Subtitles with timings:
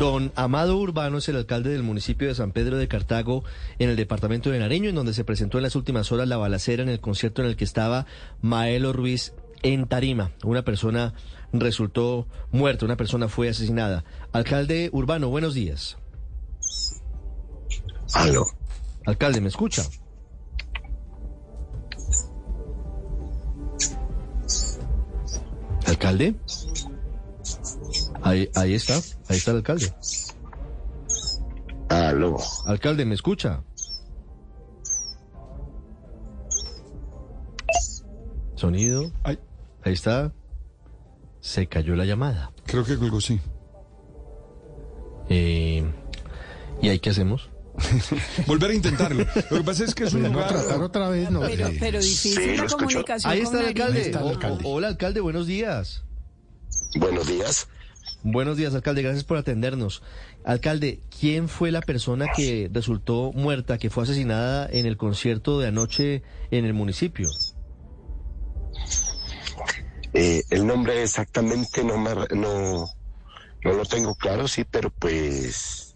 [0.00, 3.44] Don, Amado Urbano es el alcalde del municipio de San Pedro de Cartago,
[3.78, 6.82] en el departamento de Nariño, en donde se presentó en las últimas horas la balacera
[6.82, 8.04] en el concierto en el que estaba
[8.42, 9.32] Maelo Ruiz
[9.62, 10.32] en Tarima.
[10.42, 11.14] Una persona
[11.52, 14.04] resultó muerta, una persona fue asesinada.
[14.32, 15.98] Alcalde Urbano, buenos días.
[18.12, 18.46] Aló.
[19.06, 19.84] Alcalde, ¿me escucha?
[25.86, 26.34] ¿Alcalde?
[28.24, 28.98] Ahí, ahí está,
[29.34, 29.92] ahí está el alcalde.
[31.88, 32.38] Aló.
[32.66, 33.62] Alcalde, ¿me escucha?
[38.56, 39.12] Sonido.
[39.24, 39.38] Ahí
[39.84, 40.32] está.
[41.40, 42.52] Se cayó la llamada.
[42.64, 43.40] Creo que colgó, sí.
[45.28, 45.84] Eh,
[46.80, 47.50] ¿Y ahí qué hacemos?
[48.46, 49.26] Volver a intentarlo.
[49.50, 50.48] Lo que pasa es que es un lugar...
[50.48, 51.40] tratar otra vez, no.
[51.40, 53.98] Pero, pero difícil la comunicación Ahí está el alcalde.
[53.98, 54.64] Ahí está el alcalde.
[54.64, 56.04] hola, alcalde, buenos días.
[56.96, 57.68] Buenos días.
[58.26, 59.02] Buenos días, alcalde.
[59.02, 60.02] Gracias por atendernos.
[60.46, 65.68] Alcalde, ¿quién fue la persona que resultó muerta, que fue asesinada en el concierto de
[65.68, 67.28] anoche en el municipio?
[70.14, 72.88] Eh, el nombre exactamente no, no,
[73.62, 75.94] no lo tengo claro, sí, pero pues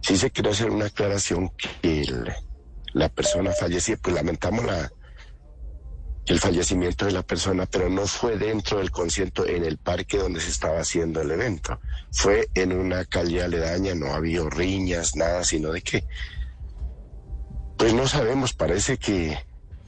[0.00, 2.04] sí se quiere hacer una aclaración que
[2.94, 4.90] la persona falleció, pues lamentamos la,
[6.26, 10.40] el fallecimiento de la persona, pero no fue dentro del concierto en el parque donde
[10.40, 11.80] se estaba haciendo el evento.
[12.12, 16.04] Fue en una calle aledaña, no había riñas, nada, sino de que,
[17.76, 19.36] pues no sabemos, parece que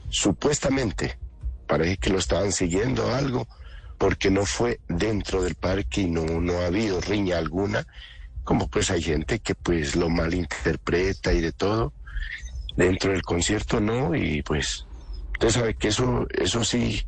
[0.09, 1.17] supuestamente,
[1.67, 3.47] parece que lo estaban siguiendo algo,
[3.97, 7.87] porque no fue dentro del parque y no, no ha habido riña alguna,
[8.43, 11.93] como pues hay gente que pues lo malinterpreta y de todo.
[12.75, 14.85] Dentro del concierto no, y pues
[15.35, 17.05] Usted sabe que eso, eso sí,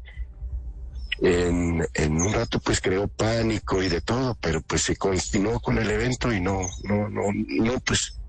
[1.22, 5.90] en, un rato pues creó pánico y de todo, pero pues se continuó con el
[5.90, 8.20] evento y no, no, no, no, pues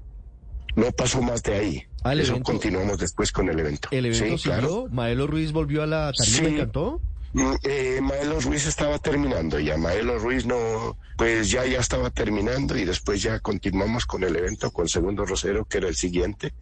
[0.76, 1.82] no pasó más de ahí.
[2.04, 3.88] Ah, eso continuamos después con el evento.
[3.90, 4.86] ¿El evento siguió?
[4.90, 7.00] ¿Maelo Ruiz volvió a la tarima y cantó?
[7.32, 9.76] Mm, eh, Maelo Ruiz estaba terminando ya.
[9.76, 14.70] Maelo Ruiz no, pues ya ya estaba terminando y después ya continuamos con el evento
[14.70, 16.54] con Segundo Rosero, que era el siguiente.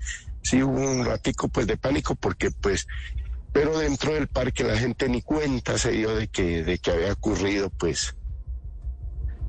[0.42, 2.86] Sí hubo un ratico pues de pánico porque pues
[3.56, 7.14] pero dentro del parque la gente ni cuenta se dio de que, de que había
[7.14, 8.14] ocurrido pues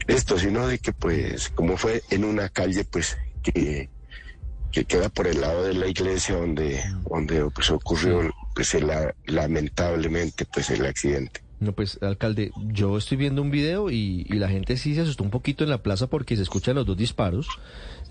[0.07, 3.89] esto, sino de que pues como fue en una calle pues que,
[4.71, 8.89] que queda por el lado de la iglesia donde, donde pues ocurrió pues el,
[9.25, 11.41] lamentablemente pues el accidente.
[11.59, 15.23] No, pues, alcalde, yo estoy viendo un video y, y, la gente sí se asustó
[15.23, 17.47] un poquito en la plaza porque se escuchan los dos disparos,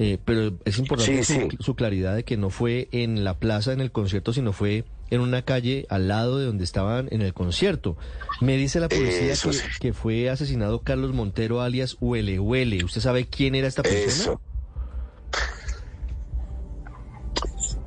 [0.00, 1.22] eh, pero es importante
[1.60, 5.20] su, claridad de que no fue en la plaza, en el concierto, sino fue en
[5.20, 7.96] una calle al lado de donde estaban en el concierto.
[8.40, 9.34] Me dice la policía
[9.80, 12.84] que, fue asesinado Carlos Montero alias Huele Huele.
[12.84, 14.38] ¿Usted sabe quién era esta persona?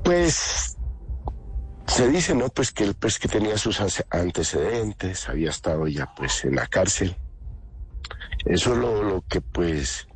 [0.03, 0.78] Pues
[1.88, 2.50] se dice, ¿no?
[2.50, 7.16] Pues que él pues que tenía sus antecedentes, había estado ya pues en la cárcel.
[8.46, 10.07] Eso es lo, lo que pues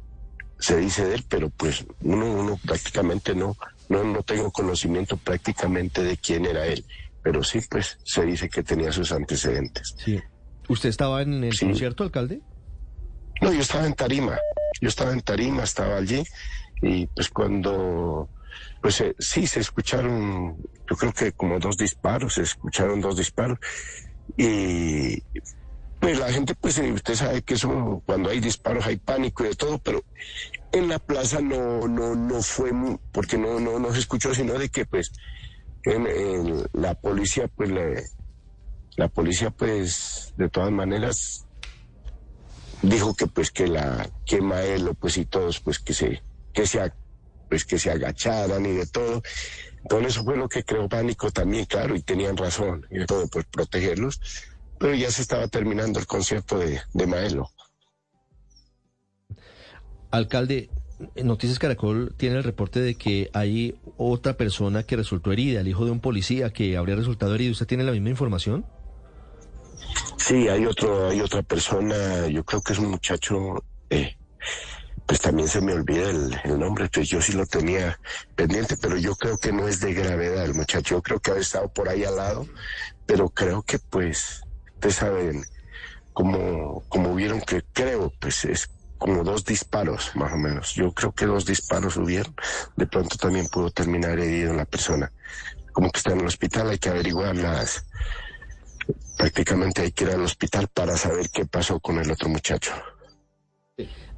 [0.59, 3.57] se dice de él, pero pues uno, uno prácticamente no,
[3.93, 6.83] no, no tengo conocimiento prácticamente de quién era él,
[7.21, 9.95] pero sí, pues se dice que tenía sus antecedentes.
[10.03, 10.19] Sí.
[10.67, 12.41] ¿Usted estaba en el concierto, alcalde?
[13.41, 14.39] No, yo estaba en Tarima.
[14.81, 16.23] Yo estaba en Tarima, estaba allí
[16.81, 18.29] y pues cuando,
[18.81, 20.57] pues eh, sí, se escucharon,
[20.89, 23.59] yo creo que como dos disparos, se escucharon dos disparos
[24.35, 25.21] y
[26.03, 29.47] pues la gente, pues eh, usted sabe que eso, cuando hay disparos hay pánico y
[29.47, 30.03] de todo, pero
[30.73, 32.71] en la plaza no, no, no fue,
[33.13, 35.13] porque no, no, no se escuchó, sino de que pues
[35.85, 37.69] en, la policía, pues
[38.97, 41.45] la policía, pues de todas maneras
[42.81, 46.21] dijo que pues que la que Maelo pues y todos pues que se
[46.51, 46.81] que se
[47.47, 49.23] pues que se agacharan y de todo.
[49.83, 53.25] Entonces eso fue lo que creó pánico también claro y tenían razón y de todo
[53.27, 54.19] pues protegerlos
[54.83, 57.49] pero ya se estaba terminando el concierto de, de Maelo.
[60.11, 60.71] Alcalde,
[61.23, 65.85] Noticias Caracol tiene el reporte de que hay otra persona que resultó herida, el hijo
[65.85, 67.53] de un policía que habría resultado herido.
[67.53, 68.65] ¿Usted tiene la misma información?
[70.17, 74.17] Sí, hay otro, hay otra persona, yo creo que es un muchacho, eh,
[75.05, 77.97] pues también se me olvida el, el, nombre, entonces yo sí lo tenía
[78.35, 81.37] pendiente, pero yo creo que no es de gravedad el muchacho, yo creo que ha
[81.37, 82.45] estado por ahí al lado,
[83.05, 84.43] pero creo que pues
[84.83, 85.45] ustedes saben,
[86.11, 90.73] como, como vieron que creo, pues es como dos disparos, más o menos.
[90.73, 92.35] Yo creo que dos disparos hubieron.
[92.75, 95.09] De pronto también pudo terminar herido la persona.
[95.71, 97.85] Como que está en el hospital, hay que averiguarlas.
[99.17, 102.73] Prácticamente hay que ir al hospital para saber qué pasó con el otro muchacho.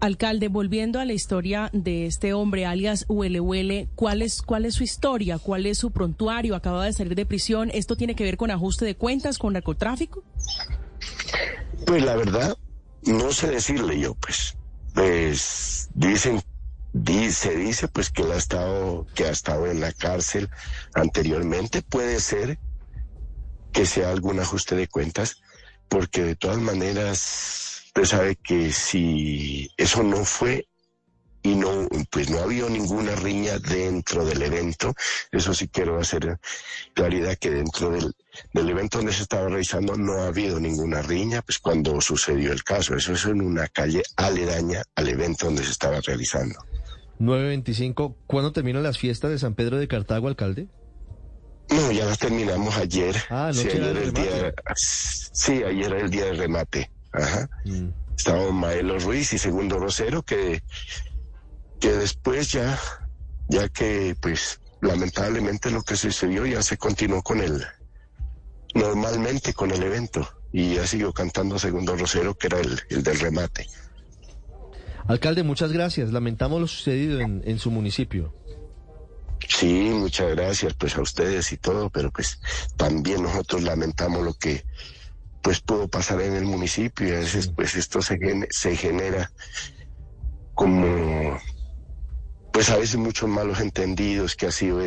[0.02, 4.76] Alcalde, volviendo a la historia de este hombre, alias Huele Huele, ¿cuál es, ¿cuál es
[4.76, 5.40] su historia?
[5.40, 6.56] ¿Cuál es su prontuario?
[6.56, 7.72] Acaba de salir de prisión.
[7.74, 10.24] ¿Esto tiene que ver con ajuste de cuentas, con narcotráfico?
[11.86, 12.58] Pues la verdad,
[13.04, 14.58] no sé decirle yo, pues.
[14.94, 16.42] Pues dicen,
[16.92, 20.50] dice, dice pues que él ha estado, que ha estado en la cárcel
[20.94, 21.82] anteriormente.
[21.82, 22.60] Puede ser
[23.72, 25.42] que sea algún ajuste de cuentas,
[25.88, 27.65] porque de todas maneras
[27.96, 30.68] usted sabe que si eso no fue
[31.44, 34.94] y no, pues no ha habido ninguna riña dentro del evento,
[35.32, 36.38] eso sí quiero hacer
[36.94, 38.14] claridad que dentro del,
[38.52, 42.64] del evento donde se estaba realizando no ha habido ninguna riña, pues cuando sucedió el
[42.64, 46.60] caso, eso es en una calle aledaña al evento donde se estaba realizando.
[47.20, 50.68] 925, ¿cuándo terminan las fiestas de San Pedro de Cartago, alcalde?
[51.70, 53.16] No, ya las terminamos ayer.
[53.30, 56.95] Ah, no sí, ayer el día, sí, ayer era el día de remate.
[57.18, 57.50] Ajá.
[57.66, 57.90] Mm.
[58.18, 60.64] Estaba Maelo Ruiz y Segundo Rosero, que,
[61.80, 62.80] que después ya,
[63.50, 67.64] ya que pues lamentablemente lo que sucedió ya se continuó con él,
[68.74, 73.20] normalmente con el evento, y ya siguió cantando Segundo Rosero, que era el, el del
[73.20, 73.68] remate.
[75.08, 76.12] Alcalde, muchas gracias.
[76.12, 78.34] Lamentamos lo sucedido en, en su municipio.
[79.48, 82.40] Sí, muchas gracias pues a ustedes y todo, pero pues
[82.78, 84.66] también nosotros lamentamos lo que
[85.46, 88.18] pues pudo pasar en el municipio y a veces pues esto se,
[88.50, 89.32] se genera
[90.56, 91.40] como
[92.52, 94.82] pues a veces muchos malos entendidos que ha sido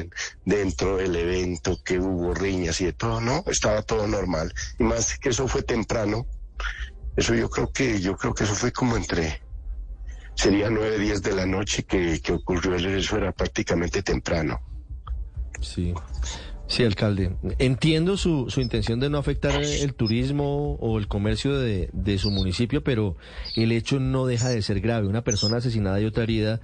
[0.45, 4.53] dentro del evento, que hubo riñas y de todo, no, estaba todo normal.
[4.81, 6.27] Y más que eso fue temprano,
[7.15, 9.41] eso yo creo que, yo creo que eso fue como entre,
[10.35, 14.59] sería nueve, diez de la noche que, que ocurrió, eso era prácticamente temprano.
[15.61, 15.95] Sí.
[16.69, 17.35] Sí, alcalde.
[17.59, 22.31] Entiendo su, su intención de no afectar el turismo o el comercio de, de, su
[22.31, 23.17] municipio, pero
[23.57, 25.07] el hecho no deja de ser grave.
[25.07, 26.61] Una persona asesinada y otra herida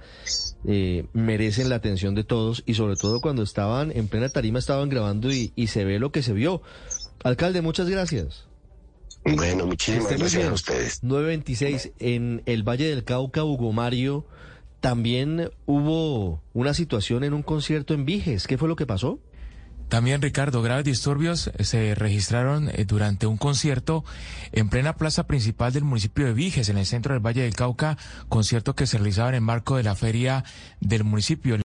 [0.67, 4.89] eh, merecen la atención de todos y sobre todo cuando estaban en plena tarima, estaban
[4.89, 6.61] grabando y, y se ve lo que se vio.
[7.23, 8.45] Alcalde, muchas gracias.
[9.25, 11.03] Bueno, muchísimas gracias a ustedes.
[11.03, 14.27] 926 en el Valle del Cauca, Hugo Mario.
[14.81, 18.45] También hubo una situación en un concierto en Viges.
[18.45, 19.19] ¿Qué fue lo que pasó?
[19.89, 24.03] También, Ricardo, graves disturbios eh, se registraron eh, durante un concierto
[24.51, 27.97] en plena plaza principal del municipio de Viges, en el centro del Valle del Cauca,
[28.27, 30.43] concierto que se realizaba en el marco de la feria
[30.79, 31.53] del municipio.